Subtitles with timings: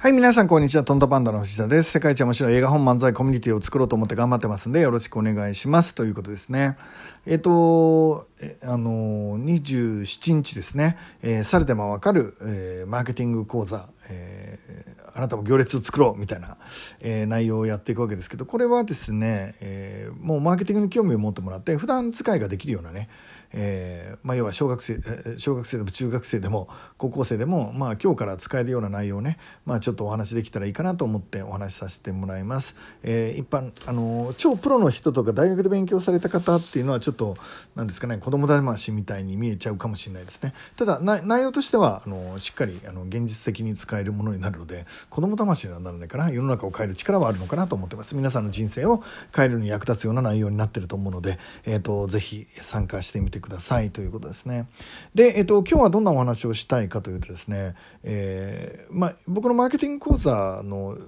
[0.00, 0.82] はい、皆さん、こんにちは。
[0.82, 1.90] トントパンダの藤田です。
[1.90, 5.94] 世界一面白い映画本漫才コミュニティを作ろうと思って頑張ってますんで、よろしくお願いします。
[5.94, 6.78] ということですね。
[7.26, 8.26] えっ、と、
[8.62, 16.56] あの、27日ですね、えー、されてもわかる、えー、マーケティング講座、えー、あなたも行列を作ろうみたいな、
[17.00, 23.10] えー、内容をやっていくわけですけど、これはですね、えー、もうマーケティングに興味を持ってもらって、普段使いができるようなね、
[23.52, 25.00] えーまあ、要は小学生
[25.36, 26.68] 小学生でも中学生でも
[26.98, 32.76] 高校生でも、まあ、今日から使えるような内容をね、まあ、ちょっとお話できたらいいかなと思ってお話しさせてもらいます。
[33.02, 37.36] えー、一般あの超プロの人とか大学で勉強された方っていうのはょっと
[37.74, 40.52] 何ですかね子供騙みたいに見えちゃうかもしれないですね。
[40.76, 48.16] ただ内容としてはあのしっかりあの現実的に使えるものになるので子供騙しにはならないかな世の中を変える力はあるのかなと思ってます。
[48.16, 49.02] 皆さんの人生を
[49.34, 54.68] 変えるのに役立つような内容になってると思うので、えーと、ぜひ参加してみてくださいということですね。
[55.14, 60.98] で、えっと、今日はどんなお話をしたいかというとですね、えー、まあ、僕のマーケティング講座の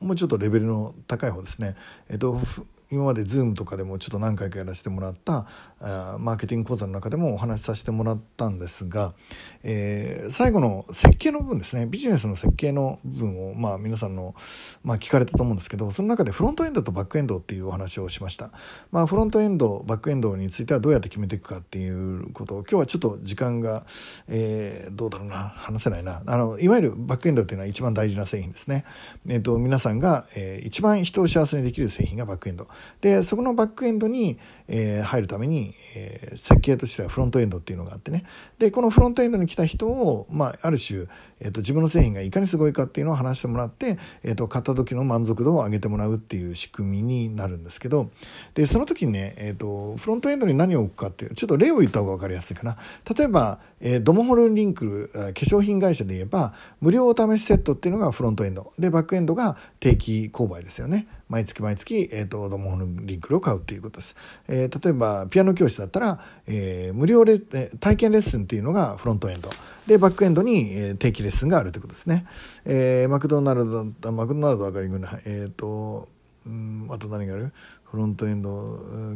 [0.00, 1.76] もうちょっとレベルの高い方ですね、
[2.08, 2.40] えっと、
[2.90, 5.46] 今まで Zoom とかでもちょっと何回かやらせてもらった
[5.80, 9.14] あマーケティング講座の中でもお話しさせてもらったんですが、
[9.62, 11.86] えー、最後の設計の部分ですね。
[11.86, 14.34] ビジネスの設計の部分を、まあ、皆さんの、
[14.82, 18.50] まあ、聞かれたと思うんですけどその中でフロントエンドとバックエンドっていうお話をしました、
[18.90, 23.86] まあ、フロントエンドバックエンドについてはどうやって決めていくかっていうことを今日はちょっと時間が、
[24.28, 25.54] えー、どうだろうな。
[25.56, 26.22] 話せないな。
[26.26, 28.84] あのいわゆるバックエンドっていうのは一番大事な製品ですね、
[29.28, 32.68] えーと、皆さんが、えー、一番人を幸せにできる製品がバックエンド。
[33.00, 38.24] でそこのバックエンドに、えー、入るために、えー、設計としてはフロントエンドっていうのがあってね。
[38.58, 41.06] でこのフロントエンドに来た人を、まあ、ある種、
[41.40, 48.10] えーと、自分の製品がいかにすごいかっていうのを話してもらって、えーと、買った時の満足度を上げてもらうっていう仕組みになるんですけど。
[48.54, 52.76] でその時にね、えーと、フロントエンドに何を置くかっていうちょっと例を言った方が分かりやすいかな。
[53.16, 58.72] 例えば、えー、ドモホルンリンク化粧品会社で言えば無料お試しセットっていうのがフロントエンド。
[58.78, 61.06] でバックエンドが定期購買ですよね。
[61.28, 64.16] 毎月毎月、えーと、ドモホルンリンクルを買うっていうことです、
[64.48, 69.50] えー、例えばピアノ教室だったら、えー、無料レ体験レッスンっていうのがフロントエンド。
[69.86, 72.26] でバックエンドに、えー、定期レッスンがあるということですね、
[72.66, 76.08] えー、マクドナルドだマクドナルドわかりぐらいえっ、ー、と
[76.46, 77.52] うんあと何がある？
[77.84, 78.50] フロントエンド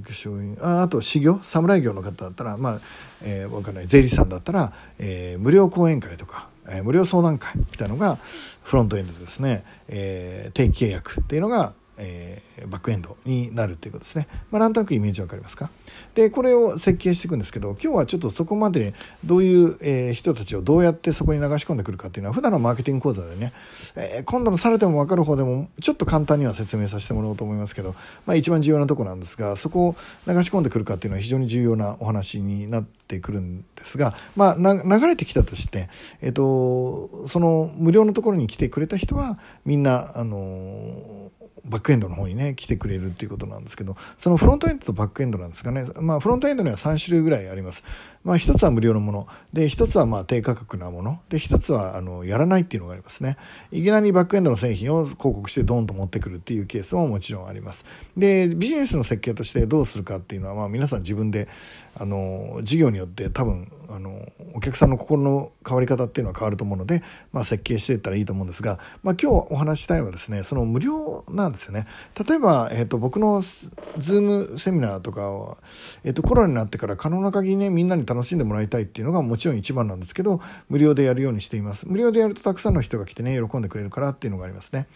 [0.03, 1.39] 化粧品ああと修行？
[1.43, 2.81] 侍業の方だったらまあ、
[3.23, 3.87] えー、分かんない。
[3.87, 14.27] 税理士さんだったら、えー、無料講演会とか、えー、無料相談会みたいなのがフロントエンドですね、えー、定期契約っていうのがえー、バックエンドになるっていうことですね。
[14.51, 15.71] まあ、なんとなくイメージわかりますか？
[16.15, 18.93] で、これを設計していくんですけど、今日はちょっとそこまでに
[19.25, 23.53] どういう、えー、人たちをどうやってそこに流し込んでくるかっていうのは、普段のマーケティング講座でね、
[23.97, 27.95] えー、今度のされてもわかる方でも、ちょっと簡単には説明させてもらおうと思いますけど、
[28.27, 29.97] まあ、一番重要なとこなんですが、そこを
[30.27, 35.89] 流し込んでくるかっていうのは非常に重要なお話になっててくるんですが、まあ、流れてきたとして、
[36.23, 41.31] えっ、と、その無料のところに来てくれた人は、みんな、あの
[41.65, 45.85] バックエンドの方にね来てくれるっていうことなんですけどそのフロントエンドとバックエンドなんですかね。
[46.01, 47.85] まあフロントエンドには3種類ぐらいあります。
[48.25, 49.27] まあ一つは無料のもの。
[49.53, 51.21] で一つはまあ低価格なもの。
[51.29, 53.37] で一つはあのやらないっていうのがありますね。
[53.71, 57.85] いきなりバックエンドの製品を広告してドンと持ってくるっていうケースももちろんあります。
[58.17, 61.49] でビジネスの設計としてどうするかっていうのはまあ皆さん自分で
[61.95, 71.87] あの事業によって多分あのお客さんの心の変わり方っていうのは変わると思うので、まあ、設計していったらいいと思うんですが、まあ、今日お話したいのはですねその無料なんですよね。
[72.27, 75.59] 例えば、えーと、僕のズームセミナーとかは、
[76.05, 81.87] えーと、コロナになってから可能な限りねみんなに楽しんでもらいたいっていうのがもちろん一番なんですけど無料でやるようにしています。
[81.89, 84.87] 無料でやるとたくさんの人が来てね喜んでくれるからっていうのがありますね。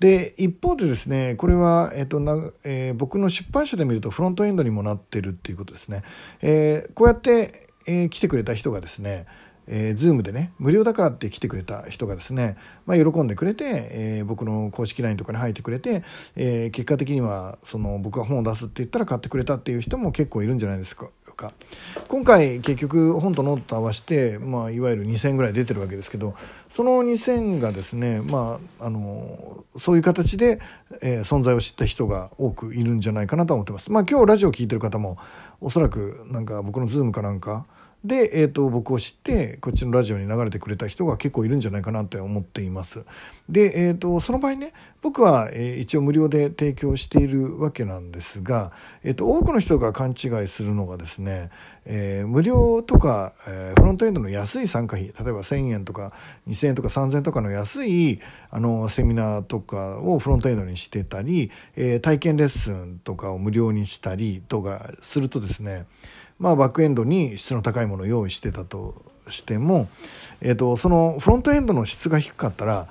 [0.00, 6.02] で一方でですねこれは、えーとなえー、僕の出版社で見るとフロントエンドにもなってるっていうことですね、
[6.40, 9.26] えー、こうやってえ、来てくれた人がですね、
[9.66, 12.56] えー、Zoom でね、無料だからって来てくれた人がですね、
[12.86, 16.02] まあ、喜んでくれて、えー、僕の公式 LINE とかに入ってくれて、
[16.36, 21.10] えー、結果的には、その、僕が本を出すって言ったら買ってくれたっていう人も結構いるんじゃないですか。
[22.08, 26.34] 今回結局本とノート合わせて、まあ、いわゆる2,000ぐらい出てるわけですけど
[26.68, 30.58] その2,000がですね、まあ、あのそういう形で、
[31.00, 33.92] えー、存在を知った人が多くいるんじゃないかなと思ってます。
[33.92, 35.16] まあ、今日ラジオを聴いてる方も
[35.60, 37.66] おそらくなんか僕の Zoom かなんか
[38.04, 43.04] で、えーと、僕を知ってこっちのラジオに流れてくれた人が結構いるんじゃないかなって思っています。
[43.48, 44.72] で、えーと、その場合ね
[45.02, 48.72] 僕は、えー、一応無料で提供しているわけなんですが、
[49.02, 51.50] えーと、多くの人が勘違いするのがですね、
[51.90, 56.12] えー、無料とか、えー、フロントエンドの安い参加費例えば1,000円とか
[56.46, 58.20] 2,000円とか3,000円とかの安い
[58.50, 65.86] あのセミナーとかをフロントエンドにしてたり、えー、体験レッスンとかを無料にしたりとかするとですね
[66.38, 69.88] まあ、バックエンドに質の高いものを用意してたとしても、
[70.40, 72.88] えーと、そのフロントエンドの質が低かったら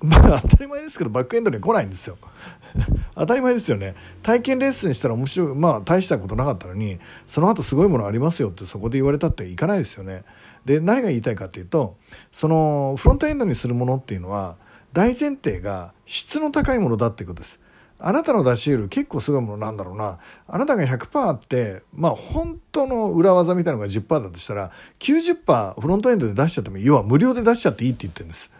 [0.00, 2.18] まあ当たり前ですけどバックエンドに来ないんですよ。
[3.14, 3.94] 当たり前ですよね。
[4.22, 10.24] 体験レッスンしたら面白いまあ大したことなかったのにその後すごいものありますよってそこで言われたっていかないですよね。
[10.64, 11.96] で何が言いたいかっていうと
[12.30, 14.56] そのフロントエンドにするものっていうのは
[14.92, 17.60] 大前提が質の高いものだっていうことです。
[18.00, 20.18] あなたの出し得る結構すごいものなんだろうな。
[20.46, 28.50] あなたが100%あってまあ本当の裏技みたいなのが10%だとしたら90%フロントエンドで出しちゃっても要は無料で出しちゃっていいって言ってるんです。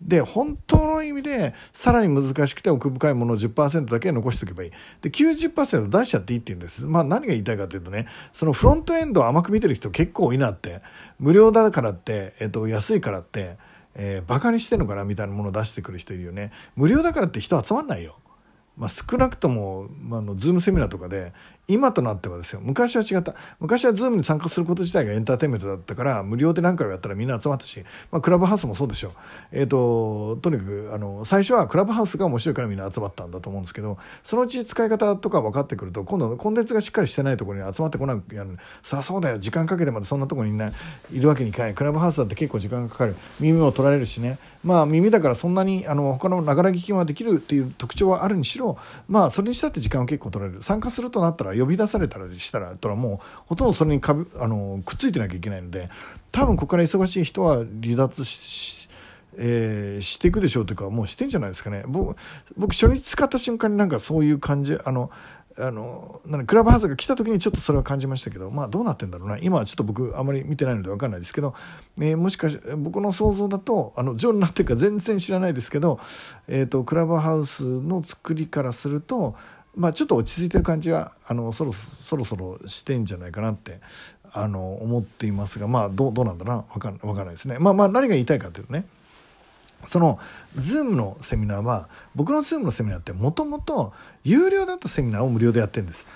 [0.00, 4.70] で本当の意味でさらに難しくて奥深いものを10%だけ残しておけばいい。
[5.00, 6.84] で90%出しちゃっていいって言うんです。
[6.84, 10.82] まあ何が言いたいかというとねそのフロントエンドを甘く見てる人結構多いなって。
[11.18, 13.56] 無料だからって、えっと、安いからって
[13.96, 16.52] えー、バカにしてんのかなみたいなものを出してくる人いるよね。
[16.76, 18.18] 無料だからって人集まんないよ。
[18.76, 21.32] まあ、少なくとも、まあ、のズームセミナーとかで
[21.68, 22.60] 今となってはですよ。
[22.62, 23.34] 昔は違った。
[23.60, 29.12] 昔は Zoom に参加すること自体がエンターテインメントだったから無料で何回もやったらみんな集まったし、まあ、クラブハウスもそうでしょう、
[29.52, 38.56] えーと、とにかくあの最初はクラブハウスが面白いからみんな集まったんだと思うんですけどそのうち使い方とか分かってくると今度コンテンツがしっかりしてないところに集まってこなくやる。
[38.82, 39.38] さあそうだよ。
[39.38, 40.72] 時間かけてまでそんなところに、ね、
[41.12, 41.74] いいるわけにいかない。
[41.74, 43.16] クラブハウスだって結構時間がかかる。
[43.40, 44.38] 耳も取られるしね。
[44.62, 48.78] まあ耳だからそんなにあの他のながら聞きはできるっていう特徴はあるにしろ
[49.08, 50.62] まあそれにしたって時間は結構取られる。
[50.62, 55.88] 参加するとなったら呼び出されたらしたらとらもうほとんどそれにかぶあのくっついてなきゃいけないので
[56.32, 58.86] 多分ここから忙しい人は離脱し
[59.38, 61.84] えー、していくでしょうというかもうしてんじゃないですかね。
[61.86, 62.16] 僕
[62.56, 65.10] 僕初日使った瞬間になんかそういう感じあの
[65.58, 69.38] あのなんクラブハウスが来た時にちょっとそれは感じましたけどまあどうなってんだろうな。
[69.38, 71.54] 今はちょっと僕あまり見てないので分かんないですけど、
[71.98, 75.98] えー、もしかして僕の想像だとあのジョンになってるか全然知らないですけど、
[76.48, 79.34] えーとクラブハウスの作りからすると
[79.76, 83.80] まあ、ちょっと落ち着いてる感じはあのそろそろそろしてんじゃないかなって
[84.32, 86.64] あの思っていますがまあどうどうなんだな？
[86.72, 87.58] 分か分かんないですね。
[87.58, 88.86] まあまあ何が言いたいかというとね
[89.86, 90.18] その
[90.58, 93.92] Zoom のセミナーは僕の Zoom のセミナーってもともと
[94.24, 96.06] 有料だったセミナーを無料でやってるんです。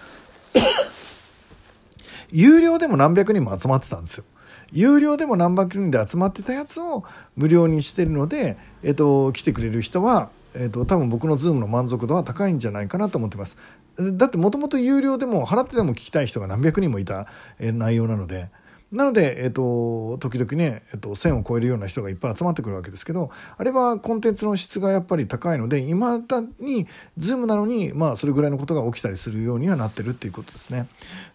[2.33, 4.25] 有料でも何百人も集まってたんですよ。
[4.73, 7.05] 有料でも何百人で集まってたやつを
[7.37, 13.57] 無料にしてるので、えっと、来てくれる人はえーと、多分僕の Zoom の満足度は高いんじゃないかなと思ってます。
[13.97, 17.27] だってもともと有料でも払ってでも聞きたい人が何百人もいた、
[17.59, 18.49] え内容なので。
[18.93, 30.89] なので、えっ、ー、と、時々ね、えっ、ー、と、1000を超えるような人がいっぱい集まってくるわけですけど、あれはコンテンツの質がやっぱり高いので、いまだに、ズームなのに、まあ、それぐらいのことが起きたりするようにはなってるっていうことですね。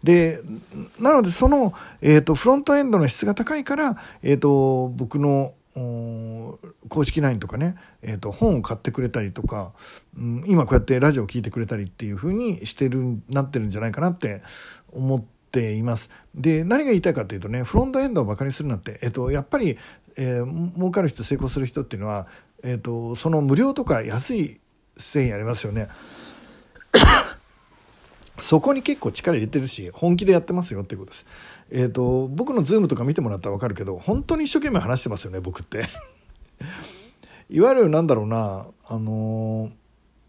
[0.04, 0.42] で、
[1.00, 5.54] なので、その、えっ、ー、と、フロントエンドの質が高いから、えっ、と、僕の、
[6.90, 9.74] 公式 LINE とかね、えーと、本を買ってくれたりとか、
[10.18, 14.42] うん、今こうやってラジオを聴いてくれたりっていう風にしてるなってるんじゃないかなって
[14.92, 16.10] 思っています。
[16.34, 19.78] で何が言いたいかっていうとねフロントエンドをバカにするなって、えーと、やっぱり、
[20.18, 22.28] えー、儲かる人成功する人っていうのは、
[22.64, 24.60] えーとその無料とか安い
[24.98, 25.88] 繊維ありますよね。
[28.40, 31.26] そこに結構力入れてるし本気でやってますよっていうことです。
[31.72, 35.88] えっ、ー、と僕の Zoom とか見てもらったら分かるけど本当に一生懸命話してますよね僕って
[37.50, 39.72] いわゆるなんだろうなあの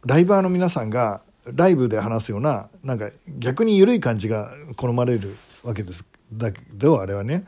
[0.05, 7.45] ライバーの皆さんがライブで話すようななんか逆に緩い感じが好まれるわけですだけどあれはね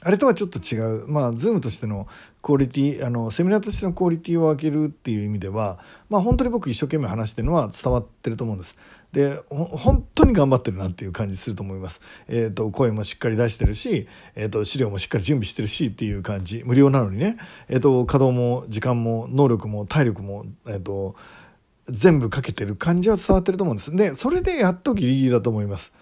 [0.00, 2.06] あれとはちょっと違うまあ Zoom としての
[2.40, 8.76] クオリティあのセミナーとしてのクオリティを上げるっていう意味ではまあ本当に僕一生懸命話してるのは伝わってると思うんです。
[9.12, 12.00] で本当に頑張ってるなっていう感じすると思います。
[12.28, 17.38] えっ、ー、と声もしっかり出してるし、えっ、ー、と資料もしっかり準備してるしっていう感じ無料なのにね、
[17.68, 21.16] えっ、ー、と稼働も時間も能力も体力もえっ、と
[21.86, 23.96] 全部かけてる感じは伝わってると思うんです。
[23.96, 25.92] でそれでやっとギリギリだと思います。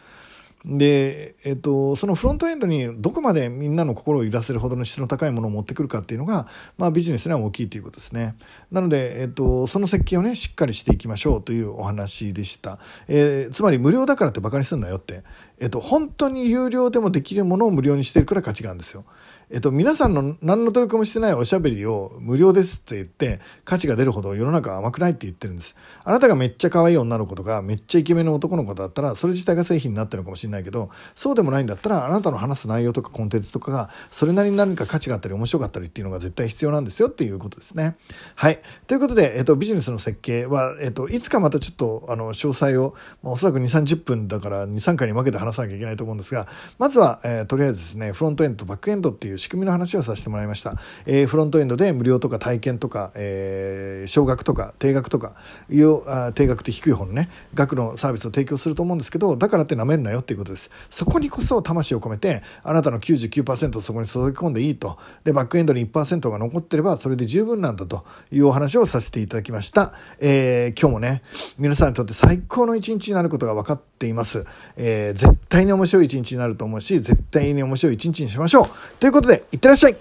[0.65, 8.35] で、えっと、そのフロントエンドにどこまでみんなの心を揺らせるほどの質の高いものを持ってくるかっていうのが、まあ、ビジネスには大きいということですね。
[8.73, 12.79] なので、えっと、その設計をね、しっかりしていきましょうというお話でした。
[13.07, 15.23] えー、つまり無料だからってバカにするなよって。
[15.59, 19.05] えっと、本当に有料でもできるものを無料にしてるから価値があるんですよ。
[19.49, 25.77] えっと、皆さんの何の努力もしてないおしゃべりを無料ですって言って価値が出るほど世の中は甘くないって言ってるんです。
[26.03, 37.97] あなたがめっちゃ可愛い女の子とかめっちゃイケメンの男の子だったらそれ自体が製品になってるのかもしれないけどそうでもないんだったらあなたの話す内容とかコンテンツとかがそれなりに何か価値があったり面白かったりっていうのが絶対必要なんですよっていうことですね。
[38.35, 38.61] はい。
[38.89, 46.47] ということで、えっと、ビジネスの設計は、えっと、いつかまたちょっとあの詳細を、まあ、おそらく2、30分だから2、3回に分けて話さなきゃいけないと思うんですが
[46.79, 50.75] まずは、えー、とりあえずですねフロントエンドとバックエンドっていういう仕組みの話をさせてもらいました。
[51.07, 55.35] えー、フロントエンドで無料とか体験とか、えー、少額とか定額とか
[55.71, 60.71] いうあ定額って低い方のね額のサービスを提供すると思うんですけどだからって舐めるなよっていうことです。
[60.91, 64.99] そこにこそ魂を込めてあなたの99%をそこに注ぎ込んでいいと。
[65.25, 68.05] でバックエンドに1%が残ってればそれで十分なんだと。
[68.31, 71.23] いうお話をさせていただきました、えー、今日もね
[71.59, 74.45] 皆さんにとって最高の一日になることが分かっています、
[74.77, 78.69] えー、絶対に面白い一日になると思うし絶対に面白い一日にしましょう。
[79.01, 79.97] ということでいってらっしゃい